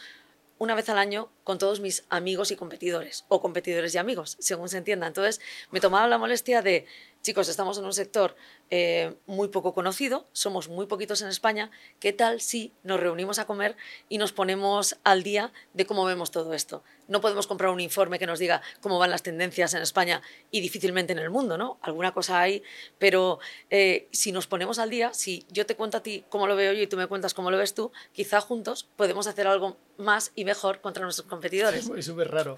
[0.60, 4.70] una vez al año con todos mis amigos y competidores, o competidores y amigos, según
[4.70, 5.08] se entienda.
[5.08, 6.86] Entonces, me tomaba la molestia de,
[7.22, 8.36] chicos, estamos en un sector
[8.70, 13.46] eh, muy poco conocido, somos muy poquitos en España, ¿qué tal si nos reunimos a
[13.46, 13.76] comer
[14.10, 16.84] y nos ponemos al día de cómo vemos todo esto?
[17.08, 20.62] No podemos comprar un informe que nos diga cómo van las tendencias en España y
[20.62, 21.78] difícilmente en el mundo, ¿no?
[21.82, 22.64] Alguna cosa hay,
[22.98, 26.56] pero eh, si nos ponemos al día, si yo te cuento a ti cómo lo
[26.56, 29.78] veo yo y tú me cuentas cómo lo ves tú, quizá juntos podemos hacer algo
[29.98, 31.90] más y mejor contra nuestros competidores.
[31.98, 32.56] Es súper raro.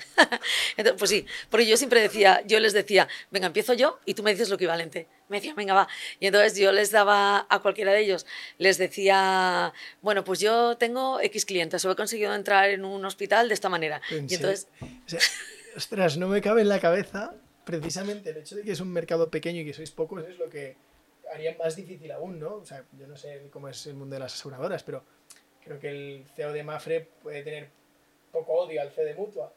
[0.97, 4.31] pues sí, porque yo siempre decía, yo les decía, venga, empiezo yo y tú me
[4.31, 5.07] dices lo equivalente.
[5.29, 5.87] Me decía, venga, va.
[6.19, 8.25] Y entonces yo les daba a cualquiera de ellos,
[8.57, 13.47] les decía, bueno, pues yo tengo X clientes o he conseguido entrar en un hospital
[13.47, 14.01] de esta manera.
[14.11, 14.67] Y entonces...
[15.75, 17.33] ostras, no me cabe en la cabeza
[17.65, 20.49] precisamente el hecho de que es un mercado pequeño y que sois pocos es lo
[20.49, 20.77] que
[21.33, 22.55] haría más difícil aún, ¿no?
[22.55, 25.03] O sea, yo no sé cómo es el mundo de las aseguradoras, pero
[25.63, 27.69] creo que el CEO de Mafre puede tener
[28.35, 29.53] poco odio al CEO de Mutua.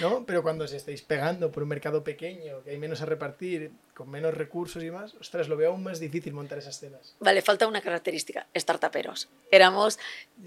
[0.00, 0.24] ¿no?
[0.24, 4.10] Pero cuando os estáis pegando por un mercado pequeño, que hay menos a repartir, con
[4.10, 7.14] menos recursos y más, ostras, lo veo aún más difícil montar esas escenas.
[7.20, 9.28] Vale, falta una característica, startuperos.
[9.52, 10.00] Éramos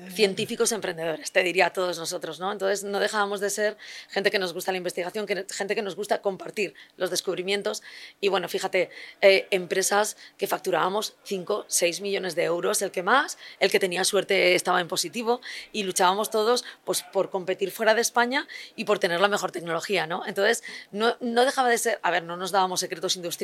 [0.09, 2.51] científicos emprendedores, te diría a todos nosotros, ¿no?
[2.51, 3.77] Entonces no dejábamos de ser
[4.09, 7.83] gente que nos gusta la investigación, gente que nos gusta compartir los descubrimientos
[8.19, 8.89] y bueno, fíjate,
[9.21, 14.03] eh, empresas que facturábamos 5, 6 millones de euros, el que más, el que tenía
[14.03, 15.39] suerte estaba en positivo
[15.71, 20.05] y luchábamos todos pues, por competir fuera de España y por tener la mejor tecnología,
[20.05, 20.25] ¿no?
[20.25, 23.36] Entonces no, no dejaba de ser, a ver, no nos dábamos secretos industriales,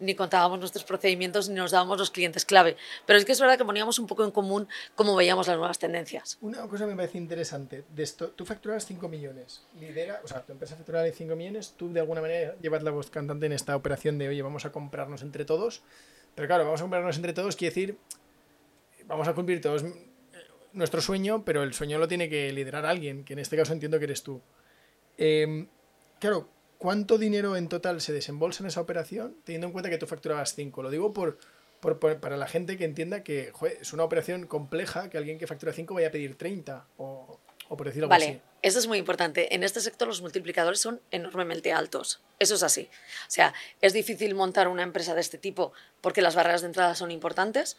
[0.00, 2.76] ni contábamos nuestros procedimientos, ni nos dábamos los clientes clave.
[3.06, 5.78] Pero es que es verdad que poníamos un poco en común cómo veíamos las nuevas
[5.78, 6.38] tendencias.
[6.40, 10.76] Una cosa me parece interesante, de tú facturabas 5 millones, lidera, o sea, tu empresa
[10.76, 14.28] facturaba 5 millones, tú de alguna manera llevas la voz cantante en esta operación de,
[14.28, 15.82] oye, vamos a comprarnos entre todos,
[16.34, 17.98] pero claro, vamos a comprarnos entre todos quiere decir,
[19.06, 19.84] vamos a cumplir todos
[20.72, 23.98] nuestro sueño, pero el sueño lo tiene que liderar alguien, que en este caso entiendo
[23.98, 24.40] que eres tú.
[25.16, 25.66] Eh,
[26.20, 30.06] claro, ¿Cuánto dinero en total se desembolsa en esa operación, teniendo en cuenta que tú
[30.06, 30.82] facturabas 5?
[30.82, 31.38] Lo digo por,
[32.20, 35.92] para la gente que entienda que es una operación compleja que alguien que factura 5
[35.94, 38.40] vaya a pedir 30 o, por decirlo vale, así.
[38.62, 39.54] Eso es muy importante.
[39.54, 42.20] En este sector los multiplicadores son enormemente altos.
[42.38, 42.88] Eso es así.
[43.26, 46.94] O sea, es difícil montar una empresa de este tipo porque las barreras de entrada
[46.94, 47.76] son importantes.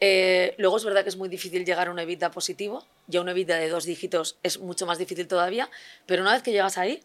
[0.00, 2.86] Eh, luego es verdad que es muy difícil llegar a un EBITDA positivo.
[3.06, 5.70] Ya un EBITDA de dos dígitos es mucho más difícil todavía.
[6.06, 7.02] Pero una vez que llegas ahí,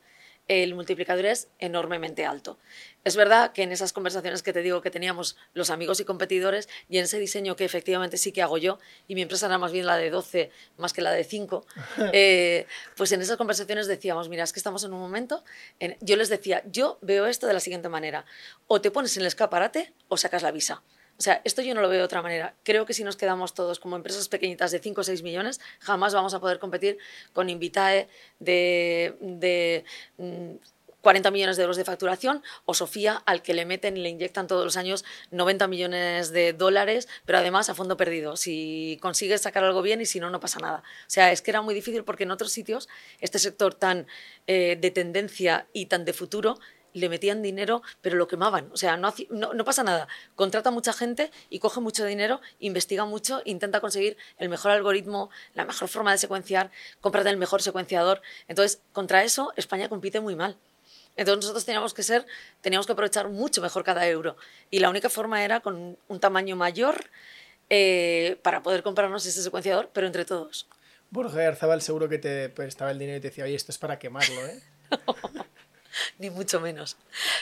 [0.47, 2.57] el multiplicador es enormemente alto.
[3.03, 6.69] Es verdad que en esas conversaciones que te digo que teníamos los amigos y competidores
[6.89, 9.71] y en ese diseño que efectivamente sí que hago yo, y mi empresa era más
[9.71, 11.65] bien la de 12 más que la de 5,
[12.13, 15.43] eh, pues en esas conversaciones decíamos, mira, es que estamos en un momento,
[16.01, 18.25] yo les decía, yo veo esto de la siguiente manera,
[18.67, 20.83] o te pones en el escaparate o sacas la visa.
[21.17, 22.55] O sea, esto yo no lo veo de otra manera.
[22.63, 26.13] Creo que si nos quedamos todos como empresas pequeñitas de 5 o 6 millones, jamás
[26.13, 26.97] vamos a poder competir
[27.33, 28.07] con Invitae
[28.39, 29.85] de,
[31.01, 34.09] 40 mm, millones de euros de facturación o Sofía al que le meten y le
[34.09, 38.35] inyectan todos los años 90 millones de dólares, pero además a fondo perdido.
[38.35, 40.79] Si consigues sacar algo bien y si no, no pasa nada.
[40.79, 42.89] O sea, es que era muy difícil porque en otros sitios
[43.21, 44.07] este sector tan
[44.47, 46.59] eh, de tendencia y tan de futuro
[46.93, 48.69] le metían dinero, pero lo quemaban.
[48.71, 50.07] O sea, no, no, pasa nada.
[50.35, 55.65] Contrata mucha gente y coge mucho dinero, investiga mucho, intenta conseguir el mejor algoritmo, la
[55.65, 58.21] mejor forma de secuenciar, cómprate el mejor secuenciador.
[58.47, 60.57] Entonces, contra eso, España compite muy mal.
[61.15, 62.25] Entonces nosotros teníamos que ser,
[62.61, 64.35] teníamos que aprovechar mucho mejor cada euro.
[64.71, 67.05] Y la única forma era con un tamaño mayor
[67.69, 70.67] eh, para poder comprarnos ese secuenciador, pero entre todos.
[71.11, 73.99] Borja Arzabal seguro que te prestaba el dinero y te decía, oye, esto es para
[73.99, 74.59] quemarlo, ¿eh?
[76.19, 76.97] ni mucho menos.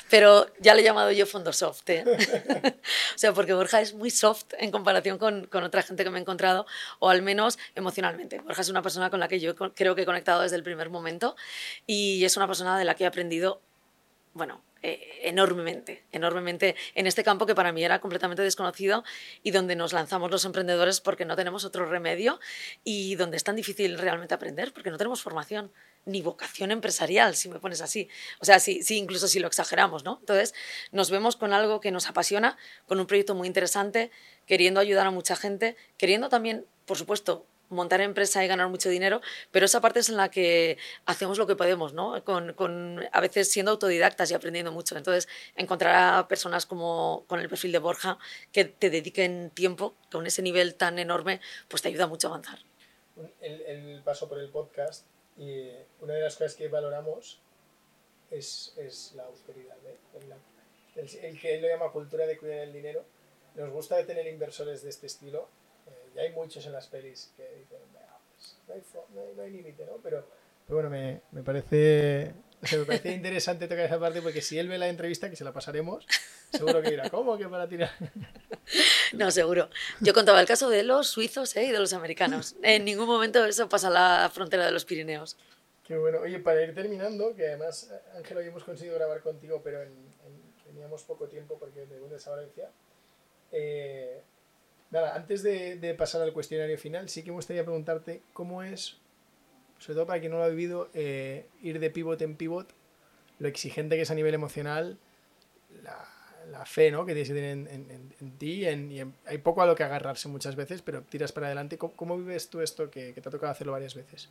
[0.10, 1.90] Pero ya le he llamado yo fondo soft.
[1.90, 2.04] ¿eh?
[3.16, 6.20] o sea, porque Borja es muy soft en comparación con, con, otra gente que me
[6.20, 6.66] he encontrado,
[7.00, 8.40] o al menos emocionalmente.
[8.40, 10.90] Borja es una persona con la que yo creo que he conectado desde el primer
[10.90, 11.36] momento
[11.86, 13.62] y es una persona de la que he aprendido,
[14.34, 19.04] bueno, eh, enormemente, enormemente en este campo que para mí era completamente desconocido
[19.44, 22.40] y donde nos lanzamos los emprendedores porque no tenemos otro remedio
[22.84, 25.72] y donde es tan difícil realmente aprender porque no tenemos formación
[26.06, 28.10] ni vocación empresarial, si me pones así.
[28.40, 30.18] O sea, sí, sí, incluso si lo exageramos, ¿no?
[30.20, 30.54] Entonces,
[30.92, 34.12] nos vemos con algo que nos apasiona, con un proyecto muy interesante,
[34.46, 39.22] queriendo ayudar a mucha gente, queriendo también, por supuesto, montar empresa y ganar mucho dinero,
[39.52, 42.22] pero esa parte es en la que hacemos lo que podemos, ¿no?
[42.26, 44.98] Con, con, a veces siendo autodidactas y aprendiendo mucho.
[44.98, 48.18] Entonces, encontrar a personas como con el perfil de Borja
[48.52, 52.60] que te dediquen tiempo con ese nivel tan enorme, pues te ayuda mucho a avanzar.
[53.40, 55.06] El, el paso por el podcast
[55.42, 57.42] y una de las cosas que valoramos
[58.30, 59.76] es, es la austeridad.
[59.88, 59.98] ¿eh?
[60.96, 63.04] El, el, que él lo llama cultura de cuidar el dinero.
[63.56, 65.50] Nos gusta tener inversores de este estilo.
[65.88, 67.80] Eh, y hay muchos en las pelis que dicen,
[68.28, 68.84] pues, no hay,
[69.16, 69.94] no hay, no hay límite, ¿no?
[70.04, 70.28] Pero,
[70.68, 74.60] pero bueno, me, me parece o sea, me parece interesante tocar esa parte porque si
[74.60, 76.06] él ve la entrevista, que se la pasaremos,
[76.52, 77.92] seguro que dirá, ¿cómo que para tirar?
[79.18, 79.70] No, seguro.
[80.00, 81.66] Yo contaba el caso de los suizos ¿eh?
[81.66, 82.56] y de los americanos.
[82.64, 85.38] En ningún momento eso pasa a la frontera de los Pirineos.
[85.84, 86.20] Qué bueno.
[86.20, 90.64] Oye, para ir terminando, que además, Ángel, hoy hemos conseguido grabar contigo, pero en, en,
[90.64, 92.70] teníamos poco tiempo porque de vuelta a Valencia.
[93.52, 94.22] Eh,
[94.90, 98.98] nada, antes de, de, pasar al cuestionario final, sí que me gustaría preguntarte cómo es,
[99.80, 102.74] sobre todo para quien no lo ha vivido, eh, ir de pivot en pivot,
[103.40, 104.98] lo exigente que es a nivel emocional,
[105.84, 106.08] la,
[106.52, 107.06] la fe ¿no?
[107.06, 109.84] que tienes que tener en, en, en ti en, y hay poco a lo que
[109.84, 111.78] agarrarse muchas veces, pero tiras para adelante.
[111.78, 114.30] ¿Cómo, cómo vives tú esto que, que, te ha tocado hacerlo varias veces?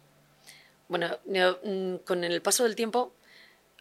[0.88, 3.12] Bueno, yo, mm, con el paso del tiempo,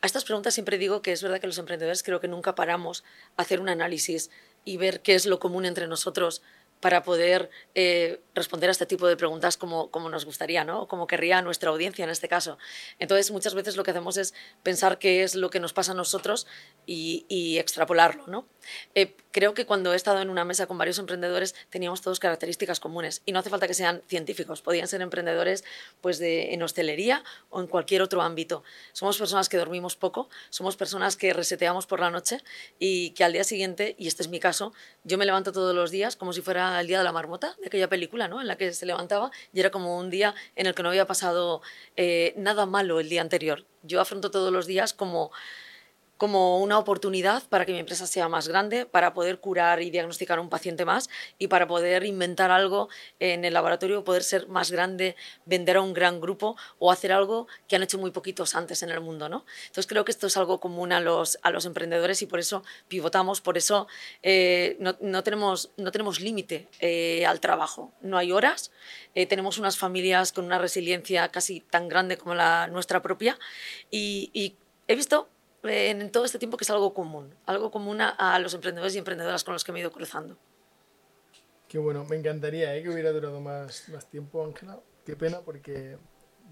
[0.02, 3.04] a estas preguntas siempre digo que es verdad que los emprendedores creo que nunca paramos
[3.36, 4.30] a hacer un análisis
[4.63, 6.41] y ver qué es lo común entre nosotros
[6.80, 10.88] para poder eh, responder a este tipo de preguntas como, como nos gustaría, ¿no?
[10.88, 12.58] Como querría nuestra audiencia en este caso.
[13.00, 15.96] Entonces, muchas veces lo que hacemos es pensar qué es lo que nos pasa a
[15.96, 16.48] nosotros
[16.86, 18.46] y, y extrapolarlo, ¿no?
[18.96, 22.80] Eh, creo que cuando he estado en una mesa con varios emprendedores teníamos todos características
[22.80, 25.63] comunes y no hace falta que sean científicos, podían ser emprendedores
[26.02, 28.63] pues en hostelería o en cualquier otro ámbito.
[28.94, 32.42] Somos personas que dormimos poco, somos personas que reseteamos por la noche
[32.80, 35.92] y que al día siguiente, y este es mi caso, yo me levanto todos los
[35.92, 38.42] días como si fuera el día de la marmota, de aquella película, ¿no?
[38.42, 41.08] En la que se levantaba y era como un día en el que no había
[41.08, 41.62] pasado
[41.98, 43.66] eh, nada malo el día anterior.
[43.84, 45.32] Yo afronto todos los días como
[46.20, 50.38] como una oportunidad para que mi empresa sea más grande, para poder curar y diagnosticar
[50.38, 54.70] a un paciente más y para poder inventar algo en el laboratorio, poder ser más
[54.70, 58.84] grande, vender a un gran grupo o hacer algo que han hecho muy poquitos antes
[58.84, 59.30] en el mundo.
[59.30, 59.46] ¿no?
[59.68, 62.66] Entonces creo que esto es algo común a los, a los emprendedores y por eso
[62.90, 63.88] pivotamos, por eso
[64.22, 68.72] eh, no, tenemos, no tenemos límite eh, al trabajo, no hay horas,
[69.16, 73.40] eh, tenemos unas familias con una resiliencia casi tan grande como la nuestra propia
[73.90, 74.58] y
[74.90, 75.30] he visto
[75.63, 79.00] en todo este tiempo que es algo común, algo común a, a, los emprendedores y
[79.00, 80.38] emprendedoras con los que me he ido cruzando.
[81.67, 82.82] Qué bueno, me encantaría ¿eh?
[82.82, 84.80] que hubiera durado más, más tiempo, Ángela.
[85.06, 85.98] Qué pena porque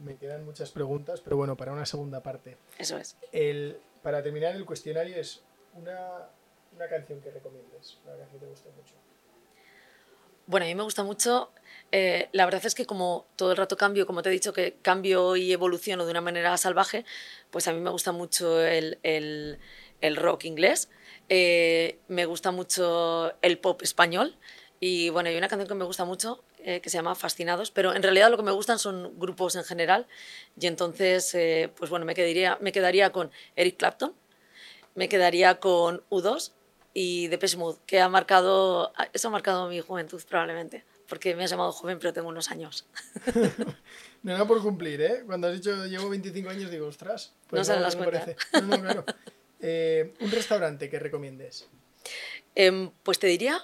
[0.03, 2.57] me quedan muchas preguntas, pero bueno, para una segunda parte.
[2.77, 3.17] Eso es.
[3.31, 5.43] El, para terminar el cuestionario es
[5.73, 6.29] una,
[6.75, 8.93] una canción que recomiendes, una canción que te guste mucho.
[10.47, 11.51] Bueno, a mí me gusta mucho.
[11.91, 14.77] Eh, la verdad es que como todo el rato cambio, como te he dicho, que
[14.81, 17.03] cambio y evoluciono de una manera salvaje,
[17.51, 19.59] pues a mí me gusta mucho el, el,
[19.99, 20.89] el rock inglés,
[21.27, 24.37] eh, me gusta mucho el pop español
[24.79, 27.93] y bueno, hay una canción que me gusta mucho eh, que se llama Fascinados, pero
[27.93, 30.07] en realidad lo que me gustan son grupos en general
[30.59, 31.35] y entonces,
[31.75, 34.13] pues bueno, me quedaría, me quedaría con Eric Clapton,
[34.95, 36.53] me quedaría con U2
[36.99, 41.51] y Depeche Mode, que ha marcado, eso ha marcado mi juventud probablemente, porque me has
[41.51, 42.87] llamado joven, pero tengo unos años.
[44.23, 45.21] no era por cumplir, ¿eh?
[45.23, 47.35] Cuando has dicho llevo 25 años, digo, ostras.
[47.49, 48.35] Pues no salen las cuentas.
[48.53, 49.05] No, no, claro.
[49.59, 51.67] Eh, ¿Un restaurante que recomiendes?
[52.55, 53.59] Eh, pues te diría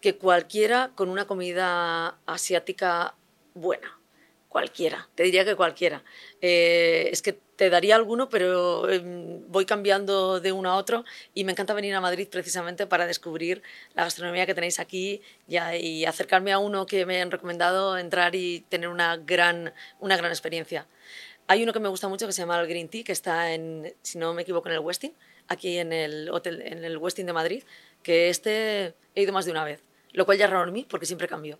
[0.00, 3.14] que cualquiera con una comida asiática
[3.54, 4.00] buena.
[4.48, 6.02] Cualquiera, te diría que cualquiera.
[6.40, 9.00] Eh, es que te daría alguno, pero eh,
[9.48, 13.62] voy cambiando de uno a otro y me encanta venir a Madrid precisamente para descubrir
[13.94, 18.34] la gastronomía que tenéis aquí y, y acercarme a uno que me han recomendado, entrar
[18.34, 20.86] y tener una gran, una gran experiencia.
[21.46, 23.94] Hay uno que me gusta mucho que se llama el Green Tea, que está en,
[24.02, 25.14] si no me equivoco, en el Westin,
[25.48, 27.64] aquí en el hotel, en el Westin de Madrid,
[28.02, 29.80] que este he ido más de una vez,
[30.12, 31.58] lo cual ya es raro en mí porque siempre cambio.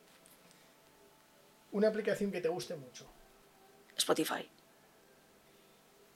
[1.73, 3.07] Una aplicación que te guste mucho.
[3.97, 4.49] Spotify.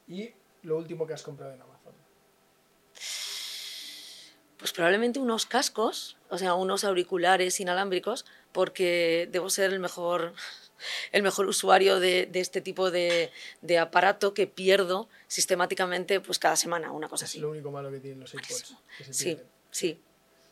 [0.09, 1.95] Y lo último que has comprado en Amazon.
[4.59, 10.33] Pues probablemente unos cascos, o sea, unos auriculares inalámbricos, porque debo ser el mejor,
[11.13, 16.57] el mejor usuario de, de este tipo de, de, aparato que pierdo sistemáticamente pues cada
[16.57, 17.39] semana, una cosa es así.
[17.39, 18.33] Es lo único malo que tienen los.
[18.33, 20.01] Que se sí,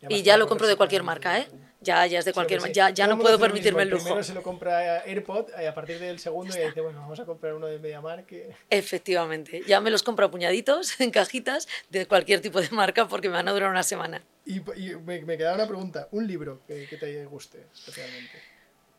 [0.09, 0.15] sí.
[0.15, 1.49] Y ya lo compro de cualquier marca, ¿eh?
[1.81, 2.73] Ya, ya es de cualquier marca.
[2.73, 4.05] Ya, ya no puedo permitirme el lujo.
[4.05, 7.25] Primero se lo compra AirPod y a partir del segundo ya dice, bueno, vamos a
[7.25, 8.27] comprar uno de MediaMark.
[8.27, 8.51] Que...
[8.71, 9.63] Efectivamente.
[9.67, 13.35] Ya me los compro a puñaditos, en cajitas, de cualquier tipo de marca porque me
[13.35, 14.25] van a durar una semana.
[14.45, 16.09] Y, y me, me, queda una pregunta.
[16.11, 18.43] ¿Un libro que, que, te guste especialmente?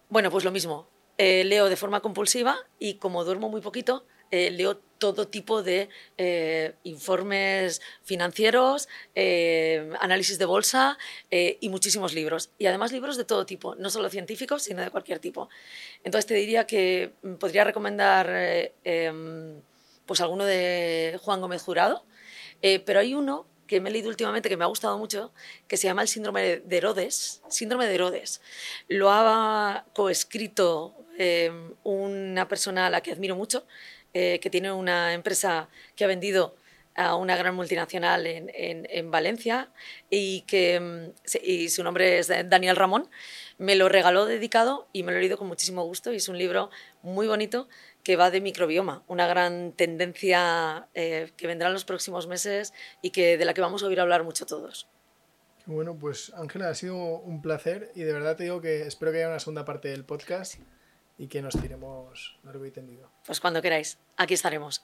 [0.10, 0.88] Bueno, pues lo mismo.
[1.18, 5.90] eh, leo de forma compulsiva y como duermo muy poquito, eh, leo todo tipo de
[6.18, 8.88] eh, informes financieros,
[10.00, 10.98] análisis de bolsa
[11.30, 12.50] y muchísimos libros.
[12.58, 15.50] Y además libros de todo tipo, no solo científicos, sino de cualquier tipo.
[16.04, 18.28] Entonces te diría que mm, podría recomendar
[18.84, 19.62] em,
[20.08, 22.04] pues alguno de Juan Gómez Jurado,
[22.62, 25.32] pero hay uno que me he leído últimamente que me ha gustado mucho,
[25.68, 27.44] que se llama el síndrome de Herodes.
[27.50, 28.42] Síndrome de Herodes.
[28.88, 31.52] Lo ha coescrito eh,
[31.84, 33.68] una persona a la que admiro mucho,
[34.14, 36.56] eh, que tiene una empresa que ha vendido
[36.98, 39.70] a una gran multinacional en, en, Valencia
[40.10, 41.12] y que mm,
[41.44, 43.08] y su nombre es Daniel Ramón.
[43.60, 46.40] Me lo regaló dedicado y me lo he leído con muchísimo gusto y es un
[46.40, 46.72] libro
[47.04, 47.70] muy bonito
[48.04, 53.12] que va de microbioma, una gran tendencia eh, que vendrá en los próximos meses y
[53.12, 54.88] que, de la que vamos a oír hablar mucho todos.
[55.68, 59.20] Bueno, pues Ángela, ha sido un placer y de verdad te digo que espero que
[59.20, 60.56] haya una segunda parte del podcast
[61.18, 63.10] y que nos tiremos largo y tendido.
[63.26, 64.84] Pues cuando queráis, aquí estaremos.